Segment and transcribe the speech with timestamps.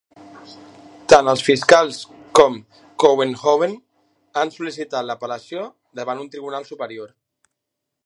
[1.11, 1.99] Tant els fiscals
[2.39, 2.57] com
[3.05, 3.77] Kouwenhoven
[4.43, 7.17] han sol·licitat l'apel·lació davant un tribunal superior.